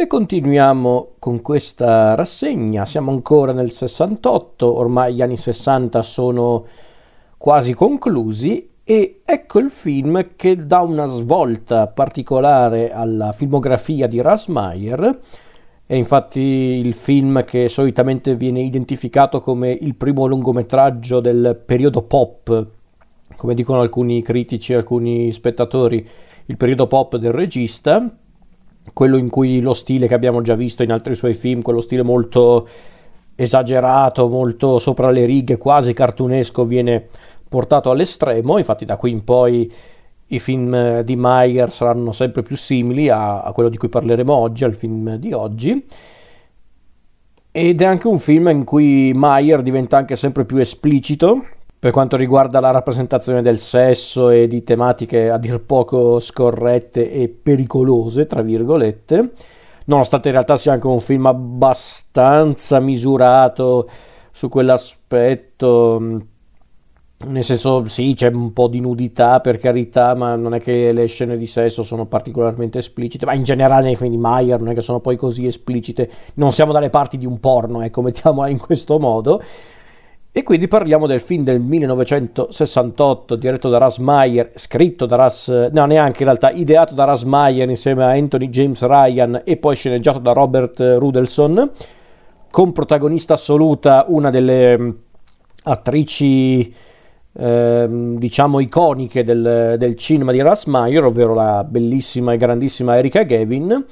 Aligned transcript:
E 0.00 0.06
continuiamo 0.06 1.14
con 1.18 1.42
questa 1.42 2.14
rassegna, 2.14 2.86
siamo 2.86 3.10
ancora 3.10 3.50
nel 3.50 3.72
68, 3.72 4.78
ormai 4.78 5.12
gli 5.12 5.22
anni 5.22 5.36
60 5.36 6.02
sono 6.02 6.66
quasi 7.36 7.74
conclusi 7.74 8.74
e 8.84 9.22
ecco 9.24 9.58
il 9.58 9.70
film 9.70 10.36
che 10.36 10.64
dà 10.64 10.82
una 10.82 11.06
svolta 11.06 11.88
particolare 11.88 12.92
alla 12.92 13.32
filmografia 13.32 14.06
di 14.06 14.20
Rasmayer. 14.20 15.18
È 15.84 15.96
infatti 15.96 16.42
il 16.42 16.94
film 16.94 17.44
che 17.44 17.68
solitamente 17.68 18.36
viene 18.36 18.60
identificato 18.60 19.40
come 19.40 19.72
il 19.72 19.96
primo 19.96 20.26
lungometraggio 20.26 21.18
del 21.18 21.60
periodo 21.66 22.02
pop, 22.02 22.66
come 23.34 23.54
dicono 23.54 23.80
alcuni 23.80 24.22
critici 24.22 24.74
e 24.74 24.76
alcuni 24.76 25.32
spettatori, 25.32 26.08
il 26.46 26.56
periodo 26.56 26.86
pop 26.86 27.16
del 27.16 27.32
regista, 27.32 28.08
quello 28.92 29.16
in 29.16 29.28
cui 29.28 29.60
lo 29.60 29.74
stile 29.74 30.06
che 30.06 30.14
abbiamo 30.14 30.40
già 30.42 30.54
visto 30.54 30.82
in 30.82 30.92
altri 30.92 31.14
suoi 31.14 31.34
film, 31.34 31.62
quello 31.62 31.80
stile 31.80 32.02
molto 32.02 32.68
esagerato, 33.34 34.28
molto 34.28 34.78
sopra 34.78 35.10
le 35.10 35.24
righe, 35.24 35.58
quasi 35.58 35.92
cartunesco, 35.92 36.64
viene 36.64 37.08
portato 37.48 37.90
all'estremo. 37.90 38.58
Infatti, 38.58 38.84
da 38.84 38.96
qui 38.96 39.10
in 39.10 39.24
poi 39.24 39.72
i 40.26 40.38
film 40.38 41.00
di 41.00 41.16
Meyer 41.16 41.70
saranno 41.70 42.12
sempre 42.12 42.42
più 42.42 42.56
simili 42.56 43.08
a, 43.08 43.42
a 43.42 43.52
quello 43.52 43.68
di 43.68 43.76
cui 43.76 43.88
parleremo 43.88 44.32
oggi, 44.32 44.64
al 44.64 44.74
film 44.74 45.16
di 45.16 45.32
oggi. 45.32 45.86
Ed 47.50 47.80
è 47.80 47.84
anche 47.84 48.08
un 48.08 48.18
film 48.18 48.48
in 48.48 48.64
cui 48.64 49.12
Meyer 49.14 49.62
diventa 49.62 49.96
anche 49.96 50.16
sempre 50.16 50.44
più 50.44 50.58
esplicito 50.58 51.44
per 51.80 51.92
quanto 51.92 52.16
riguarda 52.16 52.58
la 52.58 52.72
rappresentazione 52.72 53.40
del 53.40 53.58
sesso 53.58 54.30
e 54.30 54.48
di 54.48 54.64
tematiche 54.64 55.30
a 55.30 55.38
dir 55.38 55.60
poco 55.60 56.18
scorrette 56.18 57.12
e 57.12 57.28
pericolose, 57.28 58.26
tra 58.26 58.42
virgolette, 58.42 59.32
nonostante 59.84 60.28
in 60.28 60.34
realtà 60.34 60.56
sia 60.56 60.72
anche 60.72 60.88
un 60.88 61.00
film 61.00 61.26
abbastanza 61.26 62.80
misurato 62.80 63.88
su 64.32 64.48
quell'aspetto. 64.48 66.22
Nel 67.26 67.42
senso, 67.42 67.86
sì, 67.88 68.14
c'è 68.14 68.28
un 68.28 68.52
po' 68.52 68.68
di 68.68 68.80
nudità 68.80 69.40
per 69.40 69.58
carità, 69.58 70.14
ma 70.14 70.36
non 70.36 70.54
è 70.54 70.60
che 70.60 70.92
le 70.92 71.06
scene 71.06 71.36
di 71.36 71.46
sesso 71.46 71.82
sono 71.82 72.06
particolarmente 72.06 72.78
esplicite. 72.78 73.24
Ma 73.24 73.34
in 73.34 73.42
generale 73.42 73.86
nei 73.86 73.96
film 73.96 74.10
di 74.10 74.16
Meyer 74.16 74.60
non 74.60 74.70
è 74.70 74.74
che 74.74 74.80
sono 74.80 75.00
poi 75.00 75.16
così 75.16 75.46
esplicite. 75.46 76.08
Non 76.34 76.52
siamo 76.52 76.72
dalle 76.72 76.90
parti 76.90 77.18
di 77.18 77.26
un 77.26 77.40
porno, 77.40 77.82
ecco, 77.82 78.02
mettiamola 78.02 78.48
in 78.48 78.58
questo 78.58 78.98
modo. 79.00 79.42
E 80.38 80.44
quindi 80.44 80.68
parliamo 80.68 81.08
del 81.08 81.20
film 81.20 81.42
del 81.42 81.58
1968 81.58 83.34
diretto 83.34 83.68
da 83.70 83.78
Ras 83.78 83.98
Meyer, 83.98 84.52
scritto 84.54 85.04
da 85.04 85.16
Ras, 85.16 85.48
no 85.48 85.84
neanche 85.84 86.22
in 86.22 86.26
realtà, 86.26 86.52
ideato 86.52 86.94
da 86.94 87.02
Ras 87.02 87.24
Meyer 87.24 87.68
insieme 87.68 88.04
a 88.04 88.10
Anthony 88.10 88.48
James 88.48 88.80
Ryan 88.80 89.42
e 89.42 89.56
poi 89.56 89.74
sceneggiato 89.74 90.20
da 90.20 90.30
Robert 90.30 90.78
Rudelson, 90.78 91.68
con 92.52 92.70
protagonista 92.70 93.34
assoluta 93.34 94.04
una 94.06 94.30
delle 94.30 94.78
mm, 94.78 94.90
attrici 95.64 96.72
eh, 97.32 97.88
diciamo 97.90 98.60
iconiche 98.60 99.24
del, 99.24 99.74
del 99.76 99.96
cinema 99.96 100.30
di 100.30 100.40
Ras 100.40 100.66
Meyer, 100.66 101.02
ovvero 101.02 101.34
la 101.34 101.66
bellissima 101.68 102.32
e 102.32 102.36
grandissima 102.36 102.96
Erika 102.96 103.24
Gavin 103.24 103.86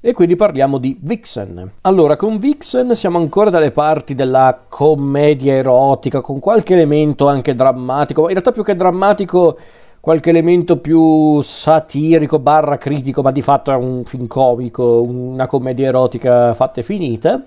e 0.00 0.12
quindi 0.14 0.34
parliamo 0.34 0.78
di 0.78 0.98
Vixen. 1.00 1.72
Allora, 1.82 2.16
con 2.16 2.38
Vixen 2.38 2.94
siamo 2.94 3.18
ancora 3.18 3.50
dalle 3.50 3.70
parti 3.70 4.14
della 4.14 4.64
commedia 4.66 5.52
erotica, 5.52 6.22
con 6.22 6.38
qualche 6.38 6.72
elemento 6.74 7.28
anche 7.28 7.54
drammatico, 7.54 8.22
in 8.22 8.28
realtà 8.28 8.52
più 8.52 8.64
che 8.64 8.74
drammatico 8.74 9.58
qualche 10.00 10.30
elemento 10.30 10.78
più 10.78 11.42
satirico 11.42 12.38
barra 12.38 12.78
critico, 12.78 13.20
ma 13.20 13.30
di 13.30 13.42
fatto 13.42 13.70
è 13.70 13.74
un 13.74 14.04
film 14.04 14.26
comico, 14.26 15.02
una 15.02 15.46
commedia 15.46 15.88
erotica 15.88 16.54
fatta 16.54 16.80
e 16.80 16.82
finita, 16.82 17.44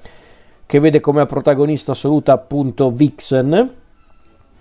che 0.65 0.79
vede 0.79 0.99
come 0.99 1.25
protagonista 1.25 1.93
assoluta 1.93 2.33
appunto 2.33 2.91
Vixen, 2.91 3.73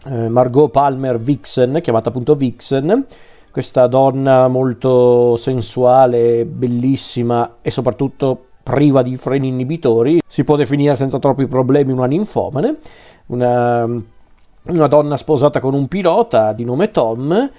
eh, 0.07 0.29
Margot 0.31 0.71
Palmer 0.71 1.21
Vixen, 1.21 1.81
chiamata 1.83 2.09
appunto 2.09 2.35
Vixen, 2.35 3.07
questa 3.53 3.87
donna 3.87 4.49
molto 4.49 5.37
sensuale, 5.37 6.47
bellissima 6.47 7.59
e 7.61 7.71
soprattutto 7.71 8.47
priva 8.63 9.03
di 9.03 9.17
freni 9.17 9.49
inibitori, 9.49 10.21
si 10.27 10.43
può 10.43 10.57
definire 10.57 10.95
senza 10.95 11.19
troppi 11.19 11.47
problemi 11.47 11.93
una 11.93 12.07
ninfomane, 12.07 12.79
una, 13.27 13.85
una 13.85 14.87
donna 14.87 15.17
sposata 15.17 15.61
con 15.61 15.75
un 15.75 15.87
pilota 15.87 16.53
di 16.55 16.65
nome 16.65 16.91
Tom, 16.91 17.51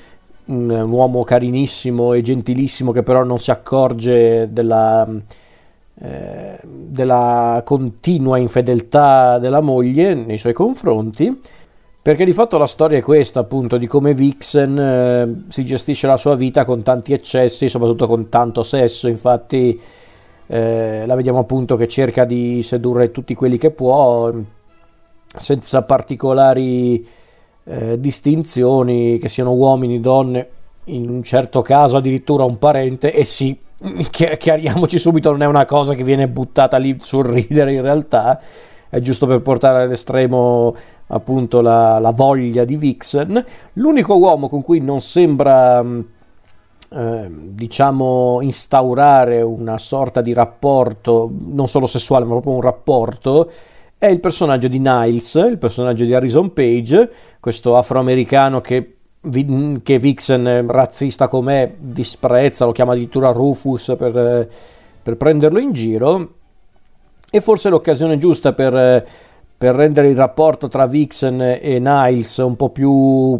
un, 0.45 0.69
un, 0.69 0.91
uomo 0.91 1.23
carinissimo 1.23 2.13
e 2.13 2.21
gentilissimo 2.21 2.91
che 2.91 3.03
però 3.03 3.23
non 3.23 3.37
si 3.37 3.51
accorge 3.51 4.49
della, 4.51 5.07
eh, 6.01 6.59
della 6.63 7.61
continua 7.63 8.39
infedeltà 8.39 9.37
della 9.37 9.61
moglie 9.61 10.15
nei 10.15 10.39
suoi 10.39 10.53
confronti 10.53 11.39
perché 12.03 12.25
di 12.25 12.33
fatto 12.33 12.57
la 12.57 12.67
storia 12.67 12.97
è 12.97 13.01
questa, 13.01 13.39
appunto, 13.39 13.77
di 13.77 13.87
come 13.87 14.13
Vixen 14.13 14.77
eh, 14.77 15.43
si 15.47 15.63
gestisce 15.63 16.05
la 16.05 16.17
sua 16.17 16.35
vita 16.35 16.65
con 16.65 16.83
tanti 16.83 17.13
eccessi, 17.13 17.69
soprattutto 17.69 18.07
con 18.07 18.27
tanto 18.27 18.61
sesso. 18.61 19.07
Infatti, 19.07 19.79
eh, 20.47 21.05
la 21.05 21.15
vediamo 21.15 21.39
appunto 21.39 21.77
che 21.77 21.87
cerca 21.87 22.25
di 22.25 22.61
sedurre 22.61 23.11
tutti 23.11 23.33
quelli 23.35 23.57
che 23.57 23.71
può, 23.71 24.29
senza 25.33 25.83
particolari 25.83 27.07
eh, 27.63 27.97
distinzioni, 27.97 29.17
che 29.17 29.29
siano 29.29 29.53
uomini, 29.53 30.01
donne, 30.01 30.49
in 30.87 31.09
un 31.09 31.23
certo 31.23 31.61
caso 31.61 31.95
addirittura 31.95 32.43
un 32.43 32.57
parente. 32.57 33.13
E 33.13 33.23
sì, 33.23 33.57
chiariamoci 34.11 34.99
subito, 34.99 35.31
non 35.31 35.41
è 35.41 35.45
una 35.45 35.63
cosa 35.63 35.93
che 35.93 36.03
viene 36.03 36.27
buttata 36.27 36.75
lì 36.75 36.97
sul 36.99 37.23
ridere 37.23 37.71
in 37.71 37.81
realtà 37.81 38.41
è 38.93 38.99
giusto 38.99 39.25
per 39.25 39.41
portare 39.41 39.81
all'estremo 39.81 40.75
appunto 41.07 41.61
la, 41.61 41.97
la 41.97 42.11
voglia 42.11 42.63
di 42.63 42.75
Vixen. 42.75 43.43
L'unico 43.73 44.15
uomo 44.19 44.47
con 44.47 44.61
cui 44.61 44.81
non 44.81 45.01
sembra 45.01 45.81
mm, 45.81 45.99
eh, 46.89 47.27
diciamo 47.27 48.37
instaurare 48.41 49.41
una 49.41 49.79
sorta 49.79 50.21
di 50.21 50.31
rapporto 50.31 51.27
non 51.47 51.67
solo 51.67 51.87
sessuale 51.87 52.25
ma 52.25 52.33
proprio 52.33 52.53
un 52.53 52.61
rapporto 52.61 53.49
è 53.97 54.05
il 54.05 54.19
personaggio 54.19 54.67
di 54.67 54.77
Niles, 54.77 55.33
il 55.49 55.57
personaggio 55.57 56.03
di 56.03 56.13
Harrison 56.13 56.53
Page, 56.53 57.09
questo 57.39 57.75
afroamericano 57.77 58.61
che, 58.61 58.97
che 59.81 59.97
Vixen, 59.97 60.67
razzista 60.67 61.27
com'è, 61.27 61.73
disprezza, 61.79 62.65
lo 62.65 62.73
chiama 62.73 62.91
addirittura 62.91 63.31
Rufus 63.31 63.95
per, 63.97 64.47
per 65.01 65.17
prenderlo 65.17 65.57
in 65.57 65.71
giro. 65.71 66.33
E 67.35 67.41
forse 67.41 67.69
l'occasione 67.69 68.17
giusta 68.17 68.53
per 68.53 69.03
per 69.63 69.75
rendere 69.75 70.09
il 70.09 70.17
rapporto 70.17 70.67
tra 70.67 70.85
Vixen 70.87 71.39
e 71.39 71.79
Niles 71.79 72.35
un 72.39 72.57
po' 72.57 72.67
più 72.67 73.39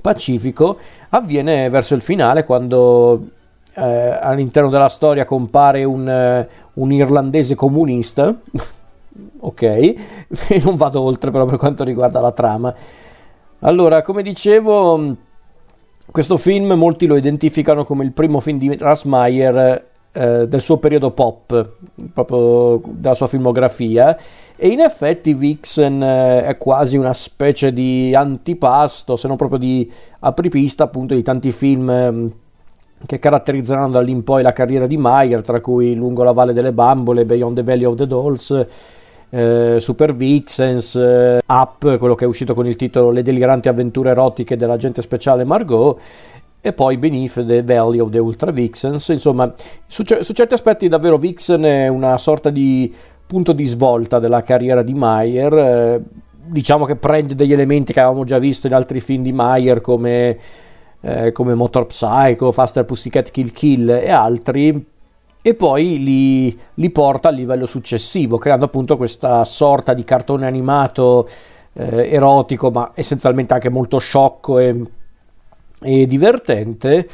pacifico 0.00 0.76
avviene 1.10 1.68
verso 1.68 1.94
il 1.94 2.02
finale 2.02 2.44
quando 2.44 3.28
eh, 3.74 4.18
all'interno 4.20 4.68
della 4.68 4.88
storia 4.88 5.24
compare 5.24 5.84
un, 5.84 6.08
eh, 6.08 6.48
un 6.74 6.90
irlandese 6.92 7.54
comunista. 7.54 8.34
Ok 9.44 9.62
e 9.62 9.96
non 10.64 10.76
vado 10.76 11.02
oltre 11.02 11.30
però 11.30 11.44
per 11.44 11.58
quanto 11.58 11.84
riguarda 11.84 12.18
la 12.18 12.32
trama. 12.32 12.74
Allora 13.60 14.00
come 14.00 14.22
dicevo 14.22 15.16
questo 16.10 16.36
film 16.36 16.72
molti 16.72 17.06
lo 17.06 17.16
identificano 17.16 17.84
come 17.84 18.04
il 18.04 18.12
primo 18.12 18.40
film 18.40 18.58
di 18.58 18.74
Rasmayer 18.76 19.90
eh, 20.12 20.46
del 20.46 20.60
suo 20.60 20.76
periodo 20.76 21.10
pop, 21.10 21.70
proprio 22.12 22.82
della 22.84 23.14
sua 23.14 23.26
filmografia, 23.26 24.16
e 24.56 24.68
in 24.68 24.80
effetti 24.80 25.34
Vixen 25.34 26.02
eh, 26.02 26.44
è 26.44 26.58
quasi 26.58 26.96
una 26.96 27.12
specie 27.12 27.72
di 27.72 28.14
antipasto, 28.14 29.16
se 29.16 29.26
non 29.26 29.36
proprio 29.36 29.58
di 29.58 29.90
apripista 30.20 30.84
appunto 30.84 31.14
di 31.14 31.22
tanti 31.22 31.50
film 31.50 31.90
eh, 31.90 32.30
che 33.06 33.18
caratterizzeranno 33.18 33.90
da 33.90 34.00
lì 34.00 34.12
in 34.12 34.22
poi 34.22 34.42
la 34.42 34.52
carriera 34.52 34.86
di 34.86 34.96
Meyer, 34.96 35.40
tra 35.40 35.60
cui 35.60 35.94
Lungo 35.94 36.22
la 36.22 36.32
Valle 36.32 36.52
delle 36.52 36.72
Bambole, 36.72 37.24
Beyond 37.24 37.56
the 37.56 37.62
Valley 37.62 37.84
of 37.84 37.94
the 37.96 38.06
Dolls, 38.06 38.66
eh, 39.30 39.76
Super 39.80 40.14
Vixens, 40.14 40.94
eh, 40.94 41.40
Up, 41.46 41.96
quello 41.96 42.14
che 42.14 42.26
è 42.26 42.28
uscito 42.28 42.52
con 42.54 42.66
il 42.66 42.76
titolo 42.76 43.10
Le 43.10 43.22
deliranti 43.22 43.68
avventure 43.68 44.10
erotiche 44.10 44.56
dell'agente 44.56 45.00
speciale 45.00 45.44
Margot 45.44 45.98
e 46.64 46.72
poi 46.72 46.96
Beneath 46.96 47.44
the 47.44 47.62
Valley 47.64 47.98
of 47.98 48.10
the 48.10 48.20
Ultra 48.20 48.52
Vixens. 48.52 49.08
Insomma, 49.08 49.52
su, 49.86 50.04
su, 50.04 50.32
certi 50.32 50.54
aspetti 50.54 50.86
davvero 50.86 51.18
Vixen 51.18 51.62
è 51.62 51.88
una 51.88 52.16
sorta 52.18 52.50
di 52.50 52.94
punto 53.26 53.52
di 53.52 53.64
svolta 53.64 54.20
della 54.20 54.44
carriera 54.44 54.82
di 54.82 54.94
Meyer. 54.94 55.52
Eh, 55.58 56.02
diciamo 56.44 56.84
che 56.84 56.94
prende 56.94 57.34
degli 57.34 57.52
elementi 57.52 57.92
che 57.92 58.00
avevamo 58.00 58.22
già 58.24 58.38
visto 58.38 58.68
in 58.68 58.74
altri 58.74 59.00
film 59.00 59.24
di 59.24 59.32
Meyer 59.32 59.80
come, 59.80 60.38
eh, 61.00 61.32
come 61.32 61.54
Motor 61.54 61.86
Psycho, 61.86 62.52
Faster 62.52 62.84
Pussycat 62.84 63.32
Kill 63.32 63.50
Kill 63.50 63.88
e 63.90 64.10
altri 64.10 64.86
e 65.44 65.54
poi 65.54 66.00
li, 66.00 66.58
li, 66.74 66.90
porta 66.90 67.28
al 67.28 67.34
livello 67.34 67.66
successivo, 67.66 68.38
creando 68.38 68.66
appunto 68.66 68.96
questa 68.96 69.42
sorta 69.42 69.92
di 69.92 70.04
cartone 70.04 70.46
animato 70.46 71.28
eh, 71.72 72.10
erotico, 72.12 72.70
ma 72.70 72.92
essenzialmente 72.94 73.52
anche 73.52 73.68
molto 73.68 73.98
sciocco 73.98 74.60
e 74.60 74.80
e 75.82 76.06
divertente. 76.06 77.08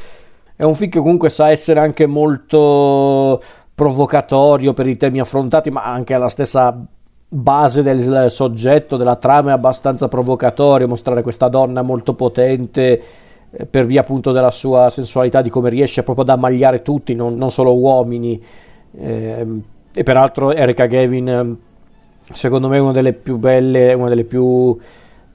È 0.54 0.64
un 0.64 0.74
film 0.74 0.90
che 0.90 0.98
comunque 0.98 1.28
sa 1.28 1.50
essere 1.50 1.80
anche 1.80 2.06
molto 2.06 3.40
provocatorio 3.74 4.72
per 4.72 4.86
i 4.86 4.96
temi 4.96 5.20
affrontati, 5.20 5.70
ma 5.70 5.84
anche 5.84 6.16
la 6.18 6.28
stessa 6.28 6.76
base 7.28 7.82
del 7.82 8.30
soggetto, 8.30 8.96
della 8.96 9.16
trama 9.16 9.50
è 9.50 9.52
abbastanza 9.52 10.08
provocatorio, 10.08 10.88
mostrare 10.88 11.22
questa 11.22 11.48
donna 11.48 11.82
molto 11.82 12.14
potente 12.14 13.02
eh, 13.50 13.66
per 13.66 13.86
via 13.86 14.00
appunto 14.00 14.32
della 14.32 14.50
sua 14.50 14.90
sensualità, 14.90 15.42
di 15.42 15.50
come 15.50 15.70
riesce 15.70 16.02
proprio 16.02 16.24
ad 16.24 16.30
ammagliare 16.30 16.82
tutti, 16.82 17.14
non, 17.14 17.36
non 17.36 17.50
solo 17.50 17.76
uomini. 17.76 18.42
Eh, 18.98 19.46
e 19.92 20.02
peraltro 20.02 20.52
Erika 20.52 20.86
Gavin, 20.86 21.56
secondo 22.32 22.68
me, 22.68 22.76
è 22.76 22.80
una 22.80 22.92
delle 22.92 23.12
più 23.12 23.36
belle, 23.36 23.92
una 23.92 24.08
delle 24.08 24.24
più 24.24 24.76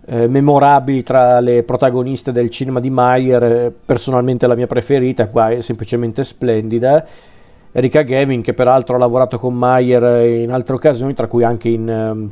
eh, 0.05 0.27
memorabili 0.27 1.03
tra 1.03 1.39
le 1.39 1.63
protagoniste 1.63 2.31
del 2.31 2.49
cinema 2.49 2.79
di 2.79 2.89
Mayer, 2.89 3.71
personalmente 3.85 4.47
la 4.47 4.55
mia 4.55 4.67
preferita, 4.67 5.27
qua 5.27 5.49
è 5.49 5.61
semplicemente 5.61 6.23
splendida. 6.23 7.05
Erika 7.71 8.01
Gavin, 8.01 8.41
che 8.41 8.53
peraltro 8.53 8.95
ha 8.95 8.99
lavorato 8.99 9.39
con 9.39 9.53
Mayer 9.53 10.25
in 10.25 10.51
altre 10.51 10.75
occasioni, 10.75 11.13
tra 11.13 11.27
cui 11.27 11.43
anche 11.43 11.69
in 11.69 11.87
um, 11.87 12.31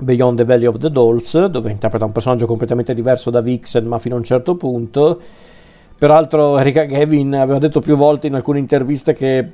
Beyond 0.00 0.38
the 0.38 0.44
Valley 0.44 0.66
of 0.66 0.78
the 0.78 0.90
Dolls, 0.90 1.46
dove 1.46 1.70
interpreta 1.70 2.04
un 2.04 2.12
personaggio 2.12 2.46
completamente 2.46 2.92
diverso 2.92 3.30
da 3.30 3.40
Vixen, 3.40 3.86
ma 3.86 3.98
fino 3.98 4.14
a 4.14 4.18
un 4.18 4.24
certo 4.24 4.56
punto. 4.56 5.20
Peraltro 5.98 6.58
Erika 6.58 6.84
Gavin 6.84 7.34
aveva 7.34 7.58
detto 7.58 7.80
più 7.80 7.96
volte 7.96 8.26
in 8.26 8.34
alcune 8.34 8.58
interviste 8.58 9.14
che 9.14 9.48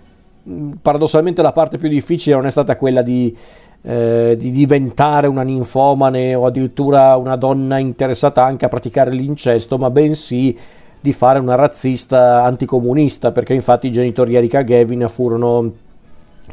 paradossalmente 0.80 1.40
la 1.42 1.52
parte 1.52 1.78
più 1.78 1.88
difficile 1.88 2.34
non 2.34 2.46
è 2.46 2.50
stata 2.50 2.74
quella 2.74 3.02
di, 3.02 3.36
eh, 3.82 4.36
di, 4.38 4.50
diventare 4.50 5.26
una 5.26 5.42
ninfomane 5.42 6.34
o 6.34 6.46
addirittura 6.46 7.16
una 7.16 7.36
donna 7.36 7.78
interessata 7.78 8.44
anche 8.44 8.64
a 8.64 8.68
praticare 8.68 9.10
l'incesto, 9.10 9.78
ma 9.78 9.90
bensì 9.90 10.56
di 11.00 11.12
fare 11.12 11.40
una 11.40 11.56
razzista 11.56 12.44
anticomunista, 12.44 13.32
perché 13.32 13.54
infatti 13.54 13.88
i 13.88 13.92
genitori 13.92 14.30
di 14.30 14.36
Erika 14.36 14.62
Gavin 14.62 15.06
furono 15.08 15.72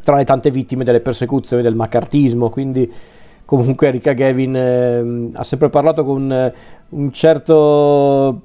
tra 0.04 0.16
le 0.16 0.26
tante 0.26 0.50
vittime 0.50 0.84
delle 0.84 1.02
persecuzioni 1.02 1.62
del 1.62 1.76
macartismo, 1.76 2.50
quindi 2.50 2.92
comunque 3.46 3.88
Erika 3.88 4.14
Gavin 4.14 4.56
eh, 4.56 5.30
ha 5.34 5.44
sempre 5.44 5.70
parlato 5.70 6.04
con 6.04 6.32
eh, 6.32 6.54
un 6.90 7.12
certo 7.12 8.42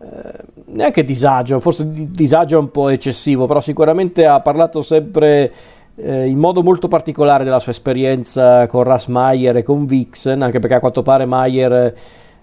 eh, 0.00 0.52
neanche 0.66 1.02
disagio, 1.02 1.60
forse 1.60 1.88
disagio 1.90 2.56
è 2.56 2.60
un 2.60 2.70
po' 2.70 2.88
eccessivo, 2.88 3.46
però 3.46 3.60
sicuramente 3.60 4.26
ha 4.26 4.40
parlato 4.40 4.82
sempre 4.82 5.52
eh, 5.96 6.26
in 6.26 6.38
modo 6.38 6.62
molto 6.62 6.88
particolare 6.88 7.44
della 7.44 7.58
sua 7.58 7.72
esperienza 7.72 8.66
con 8.66 8.82
Ras 8.82 9.06
Mayer 9.06 9.56
e 9.56 9.62
con 9.62 9.86
Vixen, 9.86 10.42
anche 10.42 10.58
perché 10.58 10.76
a 10.76 10.80
quanto 10.80 11.02
pare 11.02 11.24
Mayer 11.26 11.94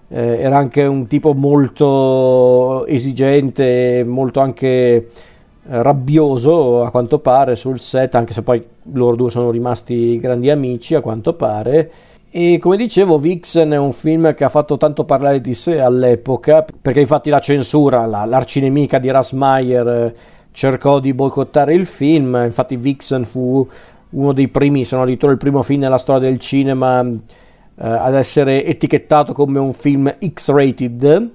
eh, 0.08 0.38
era 0.40 0.56
anche 0.56 0.84
un 0.84 1.06
tipo 1.06 1.32
molto 1.34 2.86
esigente, 2.86 4.04
molto 4.06 4.40
anche 4.40 4.66
eh, 4.66 5.06
rabbioso 5.64 6.82
a 6.82 6.90
quanto 6.90 7.18
pare 7.18 7.56
sul 7.56 7.78
set, 7.78 8.14
anche 8.14 8.32
se 8.32 8.42
poi 8.42 8.64
loro 8.92 9.16
due 9.16 9.30
sono 9.30 9.50
rimasti 9.50 10.18
grandi 10.18 10.50
amici 10.50 10.94
a 10.94 11.00
quanto 11.00 11.34
pare. 11.34 11.90
E 12.30 12.58
come 12.58 12.78
dicevo, 12.78 13.18
Vixen 13.18 13.72
è 13.72 13.76
un 13.76 13.92
film 13.92 14.34
che 14.34 14.44
ha 14.44 14.48
fatto 14.48 14.78
tanto 14.78 15.04
parlare 15.04 15.40
di 15.42 15.52
sé 15.52 15.80
all'epoca, 15.80 16.64
perché 16.80 17.00
infatti 17.00 17.28
la 17.28 17.40
censura, 17.40 18.06
la, 18.06 18.24
l'arcinemica 18.24 18.98
di 18.98 19.10
Rasmayer, 19.10 19.86
eh, 19.88 20.14
cercò 20.52 21.00
di 21.00 21.12
boicottare 21.12 21.74
il 21.74 21.86
film. 21.86 22.40
Infatti, 22.44 22.76
Vixen 22.76 23.24
fu 23.24 23.66
uno 24.10 24.32
dei 24.32 24.48
primi, 24.48 24.84
se 24.84 24.94
non 24.94 25.04
addirittura 25.04 25.32
il 25.32 25.38
primo 25.38 25.62
film 25.62 25.80
nella 25.80 25.98
storia 25.98 26.28
del 26.28 26.38
cinema 26.38 27.02
eh, 27.02 27.14
ad 27.76 28.14
essere 28.14 28.64
etichettato 28.64 29.32
come 29.32 29.58
un 29.58 29.72
film 29.72 30.14
X-rated, 30.24 31.30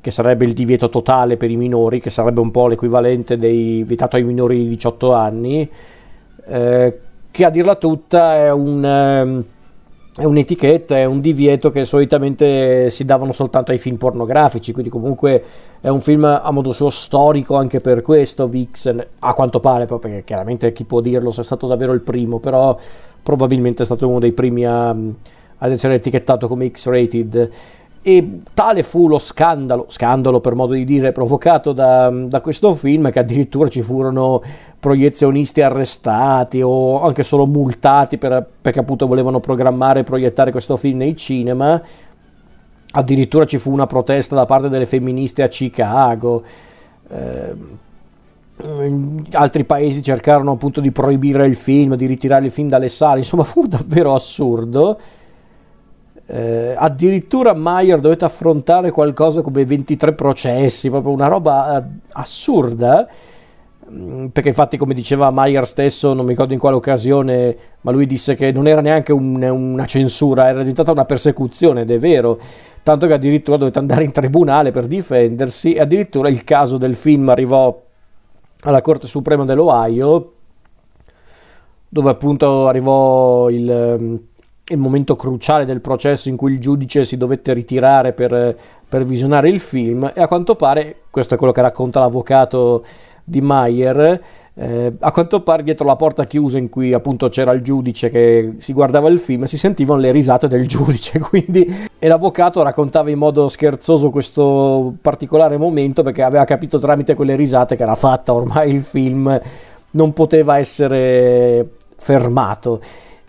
che 0.00 0.10
sarebbe 0.10 0.44
il 0.44 0.52
divieto 0.52 0.88
totale 0.88 1.36
per 1.36 1.50
i 1.50 1.56
minori, 1.56 2.00
che 2.00 2.10
sarebbe 2.10 2.40
un 2.40 2.50
po' 2.50 2.66
l'equivalente 2.66 3.36
dei 3.36 3.82
vietato 3.84 4.16
ai 4.16 4.24
minori 4.24 4.58
di 4.58 4.68
18 4.68 5.12
anni, 5.12 5.68
eh, 6.46 6.98
che 7.30 7.44
a 7.44 7.50
dirla 7.50 7.76
tutta 7.76 8.36
è 8.36 8.50
un... 8.50 8.84
Eh, 8.84 9.60
è 10.14 10.24
un'etichetta, 10.24 10.98
è 10.98 11.04
un 11.04 11.20
divieto 11.20 11.70
che 11.70 11.84
solitamente 11.84 12.90
si 12.90 13.04
davano 13.04 13.32
soltanto 13.32 13.70
ai 13.70 13.78
film 13.78 13.96
pornografici, 13.96 14.72
quindi 14.72 14.90
comunque 14.90 15.42
è 15.80 15.88
un 15.88 16.00
film 16.00 16.24
a 16.24 16.50
modo 16.50 16.72
suo 16.72 16.90
storico 16.90 17.56
anche 17.56 17.80
per 17.80 18.02
questo, 18.02 18.46
Vixen, 18.46 19.04
a 19.20 19.34
quanto 19.34 19.60
pare, 19.60 19.86
perché 19.86 20.22
chiaramente 20.24 20.72
chi 20.72 20.84
può 20.84 21.00
dirlo 21.00 21.30
se 21.30 21.40
è 21.40 21.44
stato 21.44 21.66
davvero 21.66 21.92
il 21.92 22.00
primo, 22.00 22.40
però 22.40 22.76
probabilmente 23.22 23.82
è 23.82 23.86
stato 23.86 24.06
uno 24.08 24.18
dei 24.18 24.32
primi 24.32 24.66
a 24.66 24.94
ad 25.62 25.70
essere 25.70 25.94
etichettato 25.94 26.48
come 26.48 26.70
X-rated. 26.70 27.50
E 28.04 28.40
tale 28.52 28.82
fu 28.82 29.06
lo 29.06 29.18
scandalo, 29.18 29.86
scandalo 29.88 30.40
per 30.40 30.56
modo 30.56 30.72
di 30.72 30.84
dire, 30.84 31.12
provocato 31.12 31.72
da, 31.72 32.10
da 32.10 32.40
questo 32.40 32.74
film 32.74 33.12
che 33.12 33.20
addirittura 33.20 33.68
ci 33.68 33.80
furono 33.80 34.42
proiezionisti 34.80 35.62
arrestati 35.62 36.60
o 36.62 37.00
anche 37.00 37.22
solo 37.22 37.46
multati 37.46 38.18
per, 38.18 38.44
perché 38.60 38.80
appunto 38.80 39.06
volevano 39.06 39.38
programmare 39.38 40.00
e 40.00 40.02
proiettare 40.02 40.50
questo 40.50 40.76
film 40.76 40.98
nei 40.98 41.16
cinema. 41.16 41.80
Addirittura 42.94 43.44
ci 43.44 43.58
fu 43.58 43.70
una 43.70 43.86
protesta 43.86 44.34
da 44.34 44.46
parte 44.46 44.68
delle 44.68 44.86
femministe 44.86 45.44
a 45.44 45.48
Chicago. 45.48 46.42
Eh, 47.08 47.54
altri 49.30 49.64
paesi 49.64 50.02
cercarono 50.02 50.50
appunto 50.50 50.80
di 50.80 50.90
proibire 50.90 51.46
il 51.46 51.54
film, 51.54 51.94
di 51.94 52.06
ritirare 52.06 52.46
il 52.46 52.50
film 52.50 52.68
dalle 52.68 52.88
sale, 52.88 53.20
insomma 53.20 53.44
fu 53.44 53.68
davvero 53.68 54.12
assurdo. 54.12 54.98
Eh, 56.34 56.74
addirittura 56.74 57.52
Mayer 57.52 58.00
dovette 58.00 58.24
affrontare 58.24 58.90
qualcosa 58.90 59.42
come 59.42 59.66
23 59.66 60.14
processi, 60.14 60.88
proprio 60.88 61.12
una 61.12 61.26
roba 61.26 61.76
eh, 61.76 61.84
assurda. 62.12 63.06
Mm, 63.90 64.28
perché 64.28 64.48
infatti, 64.48 64.78
come 64.78 64.94
diceva 64.94 65.30
Mayer 65.30 65.66
stesso, 65.66 66.14
non 66.14 66.24
mi 66.24 66.30
ricordo 66.30 66.54
in 66.54 66.58
quale 66.58 66.76
occasione, 66.76 67.56
ma 67.82 67.90
lui 67.90 68.06
disse 68.06 68.34
che 68.34 68.50
non 68.50 68.66
era 68.66 68.80
neanche 68.80 69.12
un, 69.12 69.42
una 69.42 69.84
censura, 69.84 70.48
era 70.48 70.60
diventata 70.60 70.90
una 70.90 71.04
persecuzione, 71.04 71.82
ed 71.82 71.90
è 71.90 71.98
vero. 71.98 72.40
Tanto 72.82 73.06
che 73.06 73.12
addirittura 73.12 73.58
dovette 73.58 73.78
andare 73.78 74.04
in 74.04 74.12
tribunale 74.12 74.70
per 74.70 74.86
difendersi, 74.86 75.76
addirittura 75.76 76.30
il 76.30 76.44
caso 76.44 76.78
del 76.78 76.94
film 76.94 77.28
arrivò 77.28 77.78
alla 78.62 78.80
Corte 78.80 79.06
Suprema 79.06 79.44
dell'Ohio, 79.44 80.32
dove 81.90 82.10
appunto 82.10 82.68
arrivò 82.68 83.50
il 83.50 84.30
il 84.68 84.78
momento 84.78 85.16
cruciale 85.16 85.64
del 85.64 85.80
processo 85.80 86.28
in 86.28 86.36
cui 86.36 86.52
il 86.52 86.60
giudice 86.60 87.04
si 87.04 87.16
dovette 87.16 87.52
ritirare 87.52 88.12
per, 88.12 88.56
per, 88.88 89.04
visionare 89.04 89.48
il 89.48 89.60
film 89.60 90.10
e 90.14 90.20
a 90.22 90.28
quanto 90.28 90.54
pare, 90.54 91.02
questo 91.10 91.34
è 91.34 91.36
quello 91.36 91.52
che 91.52 91.60
racconta 91.60 92.00
l'avvocato 92.00 92.84
di 93.24 93.40
Mayer, 93.40 94.20
eh, 94.54 94.92
a 94.98 95.12
quanto 95.12 95.42
pare 95.42 95.62
dietro 95.62 95.86
la 95.86 95.96
porta 95.96 96.26
chiusa 96.26 96.58
in 96.58 96.68
cui 96.68 96.92
appunto 96.92 97.28
c'era 97.28 97.52
il 97.52 97.62
giudice 97.62 98.10
che 98.10 98.54
si 98.58 98.74
guardava 98.74 99.08
il 99.08 99.18
film 99.18 99.44
si 99.44 99.56
sentivano 99.56 99.98
le 99.98 100.10
risate 100.10 100.46
del 100.46 100.66
giudice 100.68 101.18
quindi 101.20 101.88
e 101.98 102.06
l'avvocato 102.06 102.62
raccontava 102.62 103.08
in 103.08 103.16
modo 103.16 103.48
scherzoso 103.48 104.10
questo 104.10 104.92
particolare 105.00 105.56
momento 105.56 106.02
perché 106.02 106.22
aveva 106.22 106.44
capito 106.44 106.78
tramite 106.78 107.14
quelle 107.14 107.34
risate 107.34 107.76
che 107.76 107.82
era 107.82 107.94
fatta 107.94 108.34
ormai 108.34 108.74
il 108.74 108.82
film 108.82 109.40
non 109.92 110.12
poteva 110.12 110.58
essere 110.58 111.70
fermato 111.96 112.80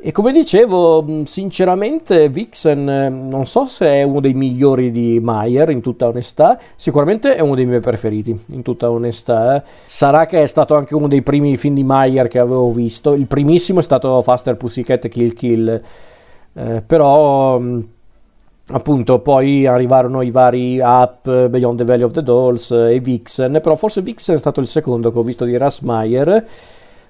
e 0.05 0.11
come 0.11 0.33
dicevo, 0.33 1.23
sinceramente 1.23 2.27
Vixen 2.27 2.83
non 3.29 3.47
so 3.47 3.63
se 3.63 3.85
è 3.85 4.03
uno 4.03 4.19
dei 4.19 4.33
migliori 4.33 4.91
di 4.91 5.17
Mayer, 5.21 5.69
in 5.69 5.79
tutta 5.79 6.07
onestà, 6.07 6.59
sicuramente 6.75 7.35
è 7.35 7.39
uno 7.39 7.55
dei 7.55 7.65
miei 7.65 7.79
preferiti, 7.79 8.37
in 8.47 8.63
tutta 8.63 8.91
onestà. 8.91 9.63
Sarà 9.85 10.25
che 10.25 10.43
è 10.43 10.45
stato 10.45 10.75
anche 10.75 10.93
uno 10.93 11.07
dei 11.07 11.21
primi 11.21 11.55
film 11.55 11.75
di 11.75 11.85
Mayer 11.85 12.27
che 12.27 12.39
avevo 12.39 12.69
visto, 12.69 13.13
il 13.13 13.27
primissimo 13.27 13.79
è 13.79 13.81
stato 13.83 14.21
Faster 14.21 14.57
Pussycat 14.57 15.07
Kill 15.07 15.33
Kill, 15.33 15.81
eh, 16.53 16.83
però 16.85 17.61
appunto 18.67 19.19
poi 19.19 19.65
arrivarono 19.65 20.21
i 20.21 20.31
vari 20.31 20.79
Up, 20.79 21.47
Beyond 21.47 21.77
the 21.77 21.85
Valley 21.85 22.03
of 22.03 22.11
the 22.11 22.23
Dolls 22.23 22.71
e 22.71 22.99
Vixen, 22.99 23.59
però 23.63 23.75
forse 23.75 24.01
Vixen 24.01 24.35
è 24.35 24.37
stato 24.37 24.59
il 24.59 24.67
secondo 24.67 25.13
che 25.13 25.17
ho 25.17 25.23
visto 25.23 25.45
di 25.45 25.55
Russ 25.55 25.79
Meyer 25.79 26.45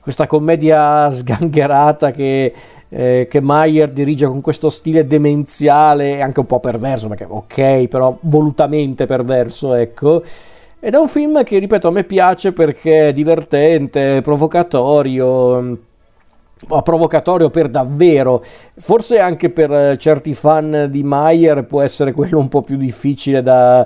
questa 0.04 0.28
commedia 0.28 1.10
sgangherata 1.10 2.12
che, 2.12 2.54
eh, 2.90 3.28
che 3.30 3.42
Mayer 3.42 3.90
dirige 3.90 4.28
con 4.28 4.42
questo 4.42 4.70
stile 4.70 5.08
demenziale 5.08 6.18
e 6.18 6.22
anche 6.22 6.42
un 6.42 6.46
po' 6.46 6.60
perverso, 6.60 7.08
perché 7.08 7.26
ok, 7.28 7.88
però 7.88 8.16
volutamente 8.22 9.06
perverso, 9.06 9.74
ecco. 9.74 10.22
Ed 10.82 10.94
è 10.94 10.98
un 10.98 11.08
film 11.08 11.44
che, 11.44 11.58
ripeto, 11.58 11.88
a 11.88 11.92
me 11.92 12.04
piace 12.04 12.52
perché 12.52 13.08
è 13.08 13.14
divertente, 13.14 14.22
provocatorio 14.22 15.78
provocatorio 16.84 17.50
per 17.50 17.68
davvero. 17.68 18.42
Forse 18.78 19.20
anche 19.20 19.50
per 19.50 19.98
certi 19.98 20.34
fan 20.34 20.88
di 20.90 21.04
Mayer 21.04 21.66
può 21.66 21.82
essere 21.82 22.14
quello 22.14 22.40
un 22.40 22.48
po' 22.48 22.62
più 22.62 22.78
difficile 22.78 23.42
da, 23.42 23.86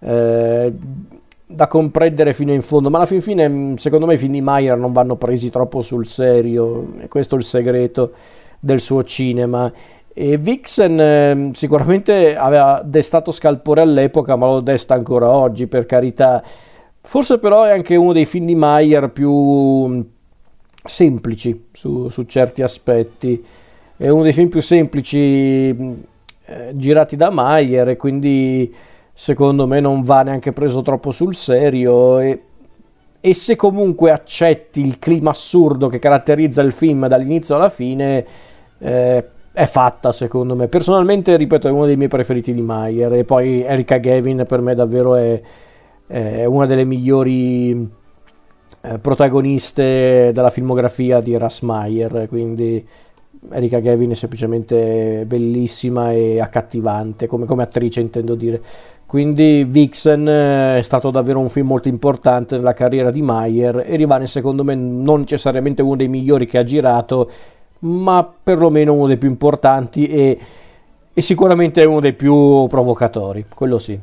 eh, 0.00 0.72
da 1.46 1.68
comprendere 1.68 2.32
fino 2.32 2.52
in 2.52 2.62
fondo, 2.62 2.90
ma 2.90 2.98
alla 2.98 3.06
fin 3.06 3.22
fine 3.22 3.48
mm, 3.48 3.74
secondo 3.74 4.06
me 4.06 4.14
i 4.14 4.18
film 4.18 4.32
di 4.32 4.40
Mayer 4.40 4.76
non 4.76 4.92
vanno 4.92 5.16
presi 5.16 5.48
troppo 5.50 5.80
sul 5.80 6.06
serio, 6.06 6.94
e 7.00 7.08
questo 7.08 7.36
è 7.36 7.38
il 7.38 7.44
segreto 7.44 8.12
del 8.58 8.80
suo 8.80 9.04
cinema. 9.04 9.72
E 10.12 10.36
Vixen 10.38 10.98
eh, 10.98 11.50
sicuramente 11.52 12.36
aveva 12.36 12.82
destato 12.84 13.30
scalpore 13.30 13.82
all'epoca, 13.82 14.34
ma 14.34 14.46
lo 14.46 14.60
desta 14.60 14.94
ancora 14.94 15.28
oggi, 15.28 15.66
per 15.66 15.86
carità. 15.86 16.42
Forse 17.00 17.38
però 17.38 17.64
è 17.64 17.70
anche 17.70 17.94
uno 17.94 18.12
dei 18.12 18.24
film 18.24 18.46
di 18.46 18.54
Mayer 18.54 19.10
più, 19.10 20.04
semplici 20.82 21.66
su, 21.72 22.08
su, 22.08 22.22
certi 22.24 22.62
aspetti. 22.62 23.44
È 23.96 24.08
uno 24.08 24.22
dei 24.22 24.32
film 24.32 24.48
più 24.48 24.60
semplici 24.60 25.18
eh, 25.18 26.70
girati 26.72 27.16
da 27.16 27.30
Mayer 27.30 27.90
e 27.90 27.96
quindi 27.96 28.74
secondo 29.18 29.66
me 29.66 29.80
non 29.80 30.02
va 30.02 30.22
neanche 30.22 30.52
preso 30.52 30.82
troppo 30.82 31.10
sul 31.10 31.34
serio 31.34 32.18
e, 32.18 32.42
e 33.18 33.34
se 33.34 33.56
comunque 33.56 34.10
accetti 34.10 34.84
il 34.84 34.98
clima 34.98 35.30
assurdo 35.30 35.88
che 35.88 35.98
caratterizza 35.98 36.60
il 36.60 36.72
film 36.72 37.08
dall'inizio 37.08 37.54
alla 37.54 37.70
fine 37.70 38.26
eh, 38.78 39.24
è 39.52 39.64
fatta 39.64 40.12
secondo 40.12 40.54
me. 40.54 40.68
Personalmente, 40.68 41.34
ripeto, 41.34 41.66
è 41.66 41.70
uno 41.70 41.86
dei 41.86 41.96
miei 41.96 42.10
preferiti 42.10 42.52
di 42.52 42.60
Mayer 42.60 43.14
e 43.14 43.24
poi 43.24 43.62
Erika 43.62 43.96
Gavin 43.96 44.44
per 44.46 44.60
me 44.60 44.74
davvero 44.74 45.14
è, 45.14 45.40
è 46.06 46.44
una 46.44 46.66
delle 46.66 46.84
migliori 46.84 47.90
eh, 48.82 48.98
protagoniste 48.98 50.30
della 50.34 50.50
filmografia 50.50 51.20
di 51.20 51.38
Russ 51.38 51.62
Meyer, 51.62 52.26
quindi 52.28 52.86
Erika 53.50 53.78
Gavin 53.78 54.10
è 54.10 54.14
semplicemente 54.14 55.24
bellissima 55.26 56.12
e 56.12 56.38
accattivante 56.38 57.26
come, 57.26 57.46
come 57.46 57.62
attrice 57.62 58.00
intendo 58.00 58.34
dire. 58.34 58.60
Quindi 59.06 59.64
Vixen 59.64 60.26
eh, 60.28 60.78
è 60.78 60.82
stato 60.82 61.10
davvero 61.10 61.38
un 61.38 61.48
film 61.48 61.68
molto 61.68 61.86
importante 61.86 62.56
nella 62.56 62.74
carriera 62.74 63.12
di 63.12 63.22
Meyer 63.22 63.84
e 63.86 63.94
rimane 63.96 64.26
secondo 64.26 64.64
me 64.64 64.74
non 64.74 65.20
necessariamente 65.20 65.80
uno 65.80 65.94
dei 65.94 66.08
migliori 66.08 66.46
che 66.46 66.58
ha 66.58 66.64
girato, 66.64 67.30
ma 67.80 68.28
perlomeno 68.42 68.92
uno 68.92 69.06
dei 69.06 69.16
più 69.16 69.28
importanti 69.28 70.08
e, 70.08 70.38
e 71.14 71.20
sicuramente 71.20 71.84
uno 71.84 72.00
dei 72.00 72.14
più 72.14 72.66
provocatori, 72.66 73.46
quello 73.54 73.78
sì. 73.78 73.98